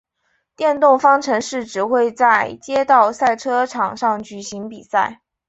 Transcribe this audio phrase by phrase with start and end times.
[0.55, 5.21] 电动方程式只会在街道赛车场上举行比赛。